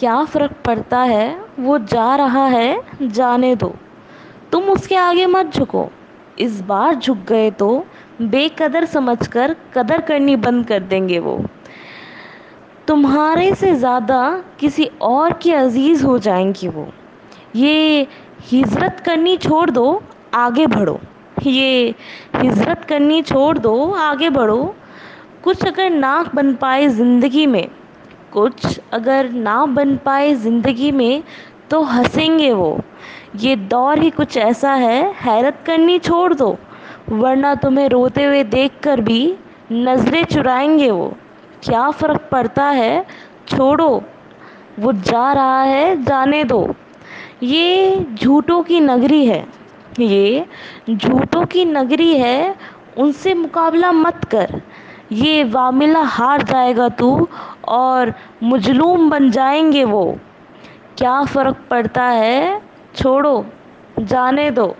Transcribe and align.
क्या 0.00 0.22
फ़र्क 0.24 0.52
पड़ता 0.64 0.98
है, 0.98 1.40
वो 1.58 1.78
जा 1.78 2.14
रहा 2.16 2.44
है, 2.46 2.82
जाने 3.02 3.54
दो। 3.56 3.74
तुम 4.52 4.64
उसके 4.64 4.94
आगे 4.96 5.26
मत 5.26 5.46
झुको। 5.54 5.88
इस 6.38 6.60
बार 6.60 6.94
झुक 6.94 7.18
गए 7.18 7.50
तो 7.50 7.84
बेकदर 8.20 8.84
समझकर 8.84 9.54
कदर 9.74 10.00
करनी 10.00 10.36
बंद 10.36 10.66
कर 10.66 10.80
देंगे 10.82 11.18
वो। 11.18 11.38
तुम्हारे 12.88 13.54
से 13.54 13.74
ज़्यादा 13.74 14.44
किसी 14.60 14.84
और 15.02 15.32
की 15.32 15.52
अज़ीज़ 15.52 16.04
हो 16.04 16.18
जाएँगी 16.18 16.68
वो। 16.68 16.86
ये 17.56 18.06
हिजरत 18.40 19.00
करनी 19.00 19.36
छोड़ 19.36 19.70
दो, 19.70 20.02
आगे 20.34 20.66
बढ़ो। 20.66 20.98
ये 21.42 21.94
हिजरत 22.36 22.84
करनी 22.84 23.22
छोड़ 23.22 23.58
दो, 23.58 23.90
आगे 23.90 24.30
बढ़ो। 24.30 24.74
कुछ 25.44 25.64
अगर 25.64 25.90
नाक 25.90 26.34
बन 26.34 26.54
पाए 26.54 26.88
ज़िंदगी 26.88 27.46
में 27.46 27.68
कुछ 28.32 28.80
अगर 28.92 29.30
ना 29.30 29.64
बन 29.66 29.96
पाए 29.96 30.34
ज़िंदगी 30.34 30.90
में 30.92 31.22
तो 31.70 31.82
हंसेंगे 31.82 32.52
वो। 32.52 32.80
ये 33.36 33.56
दौर 33.56 33.98
ही 33.98 34.10
कुछ 34.10 34.36
ऐसा 34.36 34.72
है, 34.72 35.12
हैरत 35.14 35.62
करनी 35.66 35.98
छोड़ 35.98 36.34
दो। 36.34 36.56
वरना 37.10 37.54
तुम्हें 37.54 37.88
रोते 37.88 38.24
हुए 38.24 38.44
देखकर 38.44 39.00
भी 39.00 39.34
नज़रें 39.72 40.24
चुराएँगे 40.24 40.90
वो। 40.90 41.14
क्या 41.64 41.90
फ़र्क 41.90 42.28
पड़ता 42.32 42.64
है? 42.64 43.06
छोड़ो। 43.48 44.02
वो 44.78 44.92
जा 44.92 45.32
रहा 45.32 45.62
है, 45.62 46.02
जाने 46.02 46.44
दो। 46.44 46.74
ये 47.42 48.06
झूठों 48.14 48.62
की 48.62 48.80
नगरी 48.80 49.24
है। 49.26 49.44
ये 50.00 50.46
झूठों 50.90 51.44
की 51.46 51.64
नगरी 51.64 52.14
है, 52.14 52.54
उनसे 52.98 53.34
मुकाबला 53.34 53.92
मत 53.92 54.24
कर। 54.24 54.62
ये 55.12 55.44
वामिला 55.44 56.00
हार 56.00 56.42
जाएगा 56.42 56.88
तू 56.88 57.28
और 57.68 58.12
मजलूम 58.42 59.10
बन 59.10 59.30
जाएँगे 59.30 59.84
वो। 59.84 60.18
क्या 60.98 61.24
फ़र्क 61.24 61.56
पड़ता 61.70 62.04
है? 62.04 62.62
छोड़ो, 62.94 63.46
जाने 63.98 64.50
दो। 64.50 64.76